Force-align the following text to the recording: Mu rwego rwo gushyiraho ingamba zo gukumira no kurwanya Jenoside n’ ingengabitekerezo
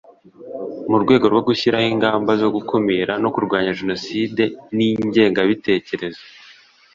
Mu 0.89 0.97
rwego 1.03 1.25
rwo 1.31 1.41
gushyiraho 1.47 1.87
ingamba 1.93 2.31
zo 2.41 2.49
gukumira 2.55 3.13
no 3.23 3.29
kurwanya 3.33 3.75
Jenoside 3.79 4.43
n’ 4.75 4.77
ingengabitekerezo 4.87 6.23